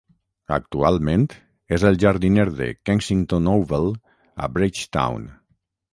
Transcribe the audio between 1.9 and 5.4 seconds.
jardiner de Kensington Oval a Bridgetown.